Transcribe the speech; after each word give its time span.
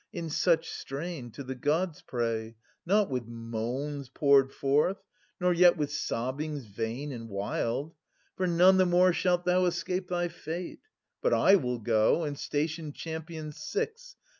in 0.11 0.31
such 0.31 0.67
strain 0.67 1.29
to 1.29 1.43
the 1.43 1.53
Gods 1.53 2.01
pray, 2.01 2.55
not 2.87 3.07
with 3.07 3.27
moans 3.27 4.09
Poured 4.09 4.51
forth, 4.51 4.97
nor 5.39 5.53
yet 5.53 5.77
with 5.77 5.91
sobbings 5.93 6.65
vain 6.65 7.11
and 7.11 7.29
wild; 7.29 7.91
280 8.37 8.37
For 8.37 8.47
none 8.47 8.77
the 8.77 8.87
more 8.87 9.13
shalt 9.13 9.45
thou 9.45 9.65
escape 9.65 10.07
thy 10.07 10.27
fate. 10.27 10.79
But 11.21 11.35
I 11.35 11.53
will 11.53 11.77
go, 11.77 12.23
and 12.23 12.35
station 12.35 12.93
champions 12.93 13.61
six. 13.61 14.15